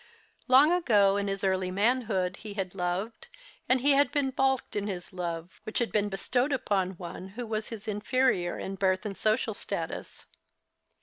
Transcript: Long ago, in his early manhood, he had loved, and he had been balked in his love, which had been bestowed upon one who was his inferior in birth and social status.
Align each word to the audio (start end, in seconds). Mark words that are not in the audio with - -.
Long 0.47 0.71
ago, 0.71 1.15
in 1.15 1.27
his 1.27 1.43
early 1.43 1.69
manhood, 1.69 2.37
he 2.37 2.55
had 2.55 2.73
loved, 2.73 3.27
and 3.69 3.81
he 3.81 3.91
had 3.91 4.11
been 4.11 4.31
balked 4.31 4.75
in 4.75 4.87
his 4.87 5.13
love, 5.13 5.61
which 5.63 5.77
had 5.77 5.91
been 5.91 6.09
bestowed 6.09 6.51
upon 6.51 6.93
one 6.97 7.27
who 7.27 7.45
was 7.45 7.67
his 7.67 7.87
inferior 7.87 8.57
in 8.57 8.73
birth 8.77 9.05
and 9.05 9.15
social 9.15 9.53
status. 9.53 10.25